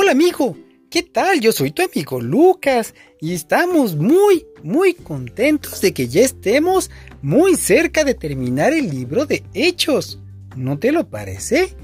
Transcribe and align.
Hola 0.00 0.12
amigo, 0.12 0.56
¿qué 0.90 1.02
tal? 1.02 1.40
Yo 1.40 1.50
soy 1.50 1.72
tu 1.72 1.82
amigo 1.82 2.20
Lucas 2.20 2.94
y 3.20 3.34
estamos 3.34 3.96
muy, 3.96 4.46
muy 4.62 4.94
contentos 4.94 5.80
de 5.80 5.92
que 5.92 6.06
ya 6.06 6.20
estemos 6.20 6.88
muy 7.20 7.56
cerca 7.56 8.04
de 8.04 8.14
terminar 8.14 8.72
el 8.72 8.90
libro 8.90 9.26
de 9.26 9.42
Hechos. 9.54 10.20
¿No 10.54 10.78
te 10.78 10.92
lo 10.92 11.10
parece? 11.10 11.74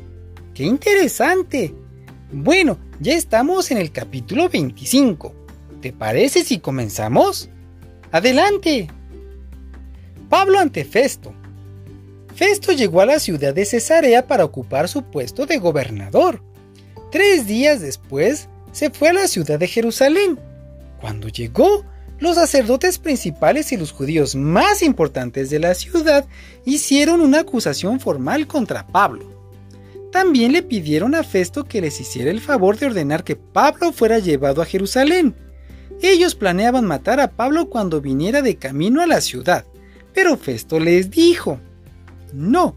¡Qué 0.54 0.62
interesante! 0.62 1.74
Bueno, 2.30 2.78
ya 3.00 3.14
estamos 3.14 3.72
en 3.72 3.78
el 3.78 3.90
capítulo 3.90 4.48
25. 4.48 5.34
¿Te 5.82 5.92
parece 5.92 6.44
si 6.44 6.60
comenzamos? 6.60 7.50
¡Adelante! 8.12 8.86
Pablo 10.28 10.60
ante 10.60 10.84
Festo. 10.84 11.34
Festo 12.32 12.70
llegó 12.70 13.00
a 13.00 13.06
la 13.06 13.18
ciudad 13.18 13.52
de 13.52 13.64
Cesarea 13.64 14.28
para 14.28 14.44
ocupar 14.44 14.88
su 14.88 15.02
puesto 15.02 15.46
de 15.46 15.58
gobernador. 15.58 16.53
Tres 17.14 17.46
días 17.46 17.80
después, 17.80 18.48
se 18.72 18.90
fue 18.90 19.10
a 19.10 19.12
la 19.12 19.28
ciudad 19.28 19.60
de 19.60 19.68
Jerusalén. 19.68 20.36
Cuando 21.00 21.28
llegó, 21.28 21.84
los 22.18 22.34
sacerdotes 22.34 22.98
principales 22.98 23.70
y 23.70 23.76
los 23.76 23.92
judíos 23.92 24.34
más 24.34 24.82
importantes 24.82 25.48
de 25.48 25.60
la 25.60 25.76
ciudad 25.76 26.26
hicieron 26.64 27.20
una 27.20 27.38
acusación 27.38 28.00
formal 28.00 28.48
contra 28.48 28.88
Pablo. 28.88 29.30
También 30.10 30.50
le 30.50 30.64
pidieron 30.64 31.14
a 31.14 31.22
Festo 31.22 31.62
que 31.66 31.80
les 31.80 32.00
hiciera 32.00 32.32
el 32.32 32.40
favor 32.40 32.78
de 32.78 32.86
ordenar 32.86 33.22
que 33.22 33.36
Pablo 33.36 33.92
fuera 33.92 34.18
llevado 34.18 34.60
a 34.60 34.66
Jerusalén. 34.66 35.36
Ellos 36.02 36.34
planeaban 36.34 36.84
matar 36.84 37.20
a 37.20 37.30
Pablo 37.30 37.70
cuando 37.70 38.00
viniera 38.00 38.42
de 38.42 38.56
camino 38.56 39.00
a 39.00 39.06
la 39.06 39.20
ciudad, 39.20 39.64
pero 40.12 40.36
Festo 40.36 40.80
les 40.80 41.12
dijo, 41.12 41.60
no, 42.32 42.74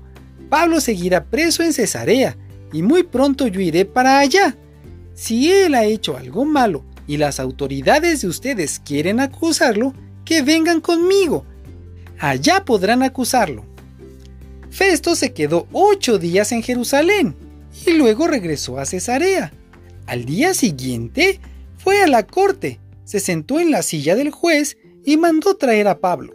Pablo 0.47 0.79
seguirá 0.79 1.25
preso 1.25 1.63
en 1.63 1.73
Cesarea, 1.73 2.37
y 2.73 2.81
muy 2.81 3.03
pronto 3.03 3.47
yo 3.47 3.59
iré 3.61 3.85
para 3.85 4.19
allá. 4.19 4.57
Si 5.13 5.51
él 5.51 5.75
ha 5.75 5.85
hecho 5.85 6.17
algo 6.17 6.45
malo 6.45 6.83
y 7.07 7.17
las 7.17 7.39
autoridades 7.39 8.21
de 8.21 8.27
ustedes 8.27 8.79
quieren 8.79 9.19
acusarlo, 9.19 9.93
que 10.25 10.41
vengan 10.41 10.81
conmigo. 10.81 11.45
Allá 12.19 12.65
podrán 12.65 13.01
acusarlo. 13.01 13.65
Festo 14.69 15.15
se 15.15 15.33
quedó 15.33 15.67
ocho 15.71 16.19
días 16.19 16.51
en 16.51 16.61
Jerusalén 16.61 17.35
y 17.85 17.93
luego 17.93 18.27
regresó 18.27 18.77
a 18.77 18.85
Cesarea. 18.85 19.53
Al 20.05 20.25
día 20.25 20.53
siguiente 20.53 21.39
fue 21.77 22.01
a 22.01 22.07
la 22.07 22.27
corte, 22.27 22.79
se 23.05 23.19
sentó 23.19 23.59
en 23.59 23.71
la 23.71 23.81
silla 23.81 24.15
del 24.15 24.31
juez 24.31 24.77
y 25.05 25.17
mandó 25.17 25.55
traer 25.55 25.87
a 25.87 25.99
Pablo. 25.99 26.33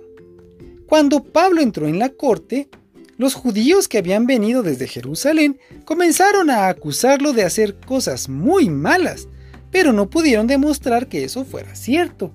Cuando 0.86 1.22
Pablo 1.22 1.60
entró 1.60 1.86
en 1.86 1.98
la 1.98 2.08
corte, 2.08 2.68
los 3.18 3.34
judíos 3.34 3.88
que 3.88 3.98
habían 3.98 4.26
venido 4.26 4.62
desde 4.62 4.88
Jerusalén 4.88 5.58
comenzaron 5.84 6.50
a 6.50 6.68
acusarlo 6.68 7.32
de 7.32 7.44
hacer 7.44 7.76
cosas 7.76 8.28
muy 8.28 8.68
malas, 8.70 9.28
pero 9.70 9.92
no 9.92 10.10
pudieron 10.10 10.46
demostrar 10.46 11.08
que 11.08 11.24
eso 11.24 11.44
fuera 11.44 11.74
cierto. 11.74 12.32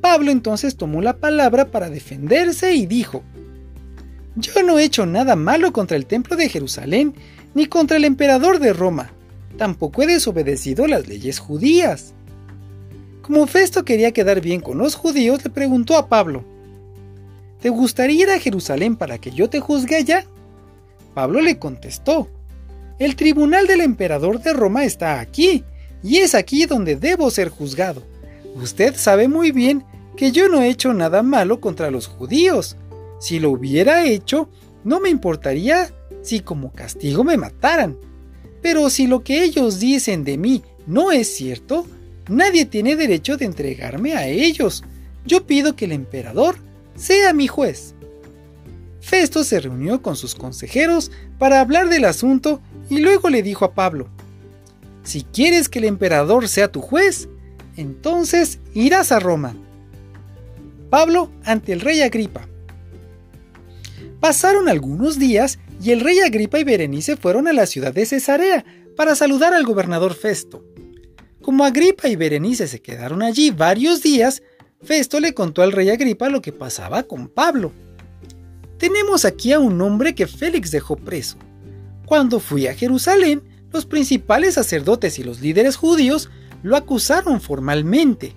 Pablo 0.00 0.30
entonces 0.30 0.76
tomó 0.76 1.02
la 1.02 1.16
palabra 1.16 1.70
para 1.70 1.90
defenderse 1.90 2.74
y 2.74 2.86
dijo, 2.86 3.22
Yo 4.36 4.62
no 4.62 4.78
he 4.78 4.84
hecho 4.84 5.06
nada 5.06 5.36
malo 5.36 5.72
contra 5.72 5.96
el 5.96 6.06
templo 6.06 6.36
de 6.36 6.48
Jerusalén, 6.48 7.14
ni 7.54 7.66
contra 7.66 7.96
el 7.96 8.04
emperador 8.04 8.58
de 8.58 8.72
Roma, 8.72 9.12
tampoco 9.58 10.02
he 10.02 10.06
desobedecido 10.06 10.86
las 10.86 11.08
leyes 11.08 11.38
judías. 11.38 12.14
Como 13.22 13.46
Festo 13.46 13.84
quería 13.84 14.12
quedar 14.12 14.40
bien 14.40 14.60
con 14.60 14.78
los 14.78 14.94
judíos, 14.94 15.44
le 15.44 15.50
preguntó 15.50 15.96
a 15.96 16.08
Pablo, 16.08 16.44
¿Te 17.60 17.68
gustaría 17.68 18.22
ir 18.22 18.30
a 18.30 18.38
Jerusalén 18.38 18.96
para 18.96 19.18
que 19.18 19.30
yo 19.30 19.50
te 19.50 19.60
juzgue 19.60 19.96
allá? 19.96 20.24
Pablo 21.14 21.40
le 21.40 21.58
contestó, 21.58 22.28
El 22.98 23.16
tribunal 23.16 23.66
del 23.66 23.82
emperador 23.82 24.40
de 24.40 24.52
Roma 24.52 24.84
está 24.84 25.20
aquí, 25.20 25.64
y 26.02 26.18
es 26.18 26.34
aquí 26.34 26.66
donde 26.66 26.96
debo 26.96 27.30
ser 27.30 27.48
juzgado. 27.48 28.02
Usted 28.54 28.94
sabe 28.96 29.28
muy 29.28 29.52
bien 29.52 29.84
que 30.16 30.32
yo 30.32 30.48
no 30.48 30.62
he 30.62 30.68
hecho 30.68 30.94
nada 30.94 31.22
malo 31.22 31.60
contra 31.60 31.90
los 31.90 32.06
judíos. 32.06 32.76
Si 33.18 33.38
lo 33.38 33.50
hubiera 33.50 34.06
hecho, 34.06 34.48
no 34.84 35.00
me 35.00 35.10
importaría 35.10 35.92
si 36.22 36.40
como 36.40 36.72
castigo 36.72 37.24
me 37.24 37.36
mataran. 37.36 37.96
Pero 38.62 38.90
si 38.90 39.06
lo 39.06 39.22
que 39.22 39.44
ellos 39.44 39.78
dicen 39.78 40.24
de 40.24 40.36
mí 40.38 40.62
no 40.86 41.12
es 41.12 41.34
cierto, 41.34 41.86
nadie 42.28 42.64
tiene 42.64 42.96
derecho 42.96 43.36
de 43.36 43.44
entregarme 43.46 44.14
a 44.14 44.26
ellos. 44.26 44.84
Yo 45.26 45.46
pido 45.46 45.76
que 45.76 45.84
el 45.84 45.92
emperador 45.92 46.56
sea 46.96 47.32
mi 47.32 47.46
juez. 47.46 47.94
Festo 49.00 49.44
se 49.44 49.60
reunió 49.60 50.02
con 50.02 50.16
sus 50.16 50.34
consejeros 50.34 51.10
para 51.38 51.60
hablar 51.60 51.88
del 51.88 52.04
asunto 52.04 52.60
y 52.88 52.98
luego 52.98 53.30
le 53.30 53.42
dijo 53.42 53.64
a 53.64 53.74
Pablo, 53.74 54.08
Si 55.02 55.22
quieres 55.22 55.68
que 55.68 55.78
el 55.78 55.86
emperador 55.86 56.48
sea 56.48 56.70
tu 56.70 56.80
juez, 56.80 57.28
entonces 57.76 58.60
irás 58.74 59.10
a 59.12 59.20
Roma. 59.20 59.56
Pablo 60.90 61.30
ante 61.44 61.72
el 61.72 61.80
rey 61.80 62.02
Agripa. 62.02 62.46
Pasaron 64.20 64.68
algunos 64.68 65.18
días 65.18 65.58
y 65.82 65.92
el 65.92 66.00
rey 66.00 66.20
Agripa 66.20 66.58
y 66.58 66.64
Berenice 66.64 67.16
fueron 67.16 67.48
a 67.48 67.52
la 67.52 67.66
ciudad 67.66 67.94
de 67.94 68.04
Cesarea 68.04 68.64
para 68.96 69.14
saludar 69.14 69.54
al 69.54 69.64
gobernador 69.64 70.14
Festo. 70.14 70.62
Como 71.40 71.64
Agripa 71.64 72.08
y 72.08 72.16
Berenice 72.16 72.68
se 72.68 72.82
quedaron 72.82 73.22
allí 73.22 73.50
varios 73.50 74.02
días, 74.02 74.42
Festo 74.82 75.20
le 75.20 75.34
contó 75.34 75.62
al 75.62 75.72
rey 75.72 75.90
Agripa 75.90 76.30
lo 76.30 76.40
que 76.40 76.52
pasaba 76.52 77.02
con 77.02 77.28
Pablo. 77.28 77.70
Tenemos 78.78 79.26
aquí 79.26 79.52
a 79.52 79.58
un 79.58 79.78
hombre 79.82 80.14
que 80.14 80.26
Félix 80.26 80.70
dejó 80.70 80.96
preso. 80.96 81.36
Cuando 82.06 82.40
fui 82.40 82.66
a 82.66 82.74
Jerusalén, 82.74 83.42
los 83.72 83.84
principales 83.84 84.54
sacerdotes 84.54 85.18
y 85.18 85.22
los 85.22 85.40
líderes 85.40 85.76
judíos 85.76 86.30
lo 86.62 86.76
acusaron 86.76 87.42
formalmente. 87.42 88.32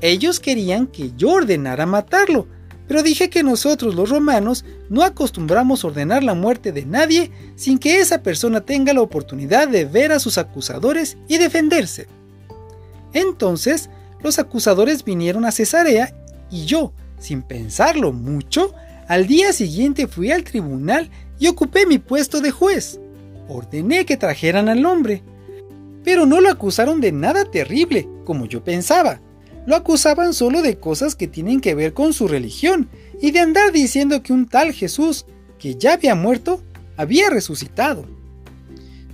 Ellos 0.00 0.38
querían 0.38 0.86
que 0.86 1.10
yo 1.16 1.30
ordenara 1.30 1.86
matarlo, 1.86 2.46
pero 2.86 3.02
dije 3.02 3.28
que 3.28 3.42
nosotros 3.42 3.96
los 3.96 4.10
romanos 4.10 4.64
no 4.88 5.02
acostumbramos 5.02 5.84
ordenar 5.84 6.22
la 6.22 6.34
muerte 6.34 6.70
de 6.70 6.86
nadie 6.86 7.32
sin 7.56 7.78
que 7.78 7.98
esa 7.98 8.22
persona 8.22 8.60
tenga 8.60 8.92
la 8.92 9.02
oportunidad 9.02 9.66
de 9.66 9.84
ver 9.86 10.12
a 10.12 10.20
sus 10.20 10.38
acusadores 10.38 11.18
y 11.26 11.38
defenderse. 11.38 12.06
Entonces 13.12 13.90
los 14.22 14.38
acusadores 14.38 15.04
vinieron 15.04 15.44
a 15.44 15.52
Cesarea 15.52 16.14
y 16.50 16.64
yo, 16.64 16.92
sin 17.18 17.42
pensarlo 17.42 18.12
mucho, 18.12 18.74
al 19.08 19.26
día 19.26 19.52
siguiente 19.52 20.06
fui 20.06 20.30
al 20.30 20.44
tribunal 20.44 21.10
y 21.38 21.48
ocupé 21.48 21.86
mi 21.86 21.98
puesto 21.98 22.40
de 22.40 22.50
juez. 22.50 23.00
Ordené 23.48 24.06
que 24.06 24.16
trajeran 24.16 24.68
al 24.68 24.84
hombre. 24.86 25.22
Pero 26.04 26.26
no 26.26 26.40
lo 26.40 26.48
acusaron 26.50 27.00
de 27.00 27.12
nada 27.12 27.44
terrible, 27.44 28.08
como 28.24 28.46
yo 28.46 28.62
pensaba. 28.62 29.20
Lo 29.66 29.76
acusaban 29.76 30.32
solo 30.32 30.62
de 30.62 30.78
cosas 30.78 31.14
que 31.14 31.28
tienen 31.28 31.60
que 31.60 31.74
ver 31.74 31.92
con 31.92 32.12
su 32.12 32.28
religión 32.28 32.88
y 33.20 33.32
de 33.32 33.40
andar 33.40 33.72
diciendo 33.72 34.22
que 34.22 34.32
un 34.32 34.46
tal 34.46 34.72
Jesús, 34.72 35.26
que 35.58 35.74
ya 35.74 35.94
había 35.94 36.14
muerto, 36.14 36.62
había 36.96 37.28
resucitado. 37.30 38.06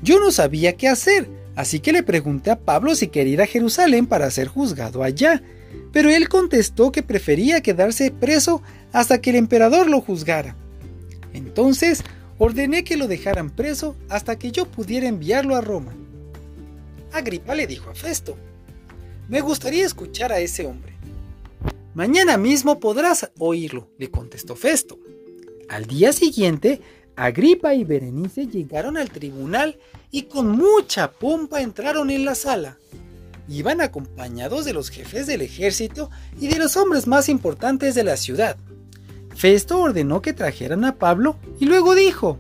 Yo 0.03 0.21
no 0.21 0.31
sabía 0.31 0.77
qué 0.77 0.89
hacer, 0.89 1.29
Así 1.57 1.81
que 1.81 1.93
le 1.93 2.03
pregunté 2.03 2.51
a 2.51 2.61
Pablo 2.61 2.95
si 2.95 3.09
quería 3.09 3.33
ir 3.33 3.43
a 3.43 3.47
Jerusalén 3.47 4.07
para 4.07 4.31
ser 4.31 4.47
juzgado 4.47 5.03
allá, 5.03 5.43
pero 5.91 6.11
él 6.11 6.29
contestó 6.29 6.93
que 6.93 7.03
prefería 7.03 7.63
quedarse 7.63 8.11
preso 8.11 8.63
hasta 8.93 9.21
que 9.21 9.31
el 9.31 9.37
emperador 9.37 9.89
lo 9.89 10.03
juzgara. 10.03 10.55
Entonces 11.33 12.05
ordené 12.39 12.85
que 12.85 12.99
lo 12.99 13.09
dejaran 13.09 13.51
preso 13.51 13.97
hasta 14.11 14.39
que 14.39 14.53
yo 14.53 14.67
pudiera 14.67 15.09
enviarlo 15.09 15.57
a 15.57 15.63
Roma. 15.63 15.95
Agripa 17.11 17.55
le 17.55 17.67
dijo 17.67 17.89
a 17.89 17.95
Festo, 17.95 18.37
me 19.29 19.41
gustaría 19.41 19.87
escuchar 19.87 20.33
a 20.33 20.41
ese 20.41 20.67
hombre. 20.67 20.93
Mañana 21.95 22.37
mismo 22.37 22.79
podrás 22.79 23.31
oírlo, 23.39 23.89
le 23.97 24.11
contestó 24.11 24.55
Festo. 24.55 24.99
Al 25.71 25.87
día 25.87 26.13
siguiente, 26.13 26.83
Agripa 27.17 27.75
y 27.75 27.83
Berenice 27.83 28.47
llegaron 28.47 28.99
al 28.99 29.11
tribunal 29.11 29.79
y 30.11 30.25
con 30.25 30.51
mucha 30.51 31.11
pompa 31.11 31.63
entraron 31.63 32.11
en 32.11 32.27
la 32.27 32.35
sala. 32.35 32.77
Iban 33.49 33.81
acompañados 33.81 34.67
de 34.67 34.75
los 34.75 34.91
jefes 34.91 35.27
del 35.27 35.41
ejército 35.41 36.11
y 36.39 36.49
de 36.49 36.59
los 36.59 36.77
hombres 36.77 37.07
más 37.07 37.31
importantes 37.31 37.95
de 37.95 38.05
la 38.05 38.19
ciudad. 38.19 38.59
Festo 39.35 39.79
ordenó 39.79 40.21
que 40.21 40.35
trajeran 40.35 40.85
a 40.85 40.97
Pablo 40.97 41.37
y 41.59 41.65
luego 41.65 41.95
dijo, 41.95 42.39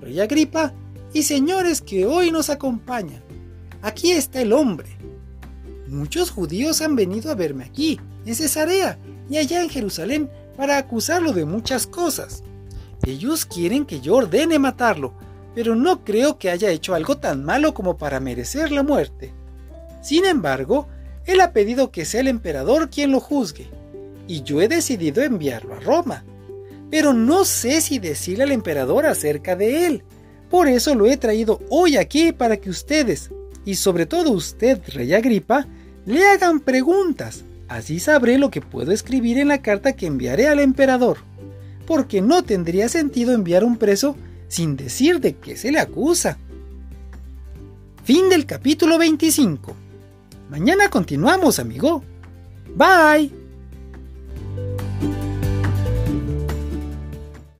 Rey 0.00 0.20
Agripa 0.20 0.72
y 1.12 1.24
señores 1.24 1.82
que 1.82 2.06
hoy 2.06 2.30
nos 2.30 2.48
acompañan, 2.48 3.22
aquí 3.82 4.12
está 4.12 4.40
el 4.40 4.54
hombre. 4.54 4.88
Muchos 5.86 6.30
judíos 6.30 6.80
han 6.80 6.96
venido 6.96 7.30
a 7.30 7.34
verme 7.34 7.64
aquí, 7.64 8.00
en 8.24 8.34
Cesarea 8.34 8.98
y 9.28 9.36
allá 9.36 9.62
en 9.62 9.68
Jerusalén, 9.68 10.30
para 10.56 10.78
acusarlo 10.78 11.32
de 11.32 11.44
muchas 11.44 11.86
cosas. 11.86 12.42
Ellos 13.04 13.46
quieren 13.46 13.84
que 13.84 14.00
yo 14.00 14.14
ordene 14.14 14.58
matarlo, 14.58 15.14
pero 15.54 15.74
no 15.74 16.04
creo 16.04 16.38
que 16.38 16.50
haya 16.50 16.70
hecho 16.70 16.94
algo 16.94 17.18
tan 17.18 17.44
malo 17.44 17.74
como 17.74 17.98
para 17.98 18.20
merecer 18.20 18.70
la 18.70 18.82
muerte. 18.82 19.32
Sin 20.00 20.24
embargo, 20.24 20.86
él 21.26 21.40
ha 21.40 21.52
pedido 21.52 21.90
que 21.90 22.04
sea 22.04 22.20
el 22.20 22.28
emperador 22.28 22.90
quien 22.90 23.10
lo 23.10 23.20
juzgue, 23.20 23.68
y 24.28 24.42
yo 24.42 24.60
he 24.60 24.68
decidido 24.68 25.22
enviarlo 25.22 25.74
a 25.74 25.80
Roma. 25.80 26.24
Pero 26.90 27.12
no 27.12 27.44
sé 27.44 27.80
si 27.80 27.98
decirle 27.98 28.44
al 28.44 28.52
emperador 28.52 29.06
acerca 29.06 29.56
de 29.56 29.86
él. 29.86 30.04
Por 30.50 30.68
eso 30.68 30.94
lo 30.94 31.06
he 31.06 31.16
traído 31.16 31.60
hoy 31.70 31.96
aquí 31.96 32.32
para 32.32 32.56
que 32.56 32.70
ustedes, 32.70 33.30
y 33.64 33.76
sobre 33.76 34.06
todo 34.06 34.30
usted, 34.30 34.80
Rey 34.88 35.14
Agripa, 35.14 35.66
le 36.04 36.24
hagan 36.26 36.60
preguntas. 36.60 37.44
Así 37.68 38.00
sabré 38.00 38.38
lo 38.38 38.50
que 38.50 38.60
puedo 38.60 38.92
escribir 38.92 39.38
en 39.38 39.48
la 39.48 39.62
carta 39.62 39.94
que 39.94 40.06
enviaré 40.06 40.48
al 40.48 40.60
emperador. 40.60 41.18
Porque 41.86 42.20
no 42.20 42.42
tendría 42.42 42.88
sentido 42.88 43.32
enviar 43.32 43.64
un 43.64 43.76
preso 43.76 44.16
sin 44.48 44.76
decir 44.76 45.20
de 45.20 45.34
qué 45.36 45.56
se 45.56 45.72
le 45.72 45.78
acusa. 45.78 46.38
Fin 48.04 48.28
del 48.28 48.46
capítulo 48.46 48.98
25. 48.98 49.74
Mañana 50.50 50.90
continuamos, 50.90 51.58
amigo. 51.58 52.02
Bye. 52.74 53.41